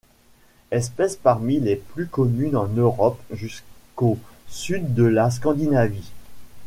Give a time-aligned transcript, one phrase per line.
[0.71, 6.09] Espèce parmi les plus communes en Europe, jusqu'au sud de la Scandinavie.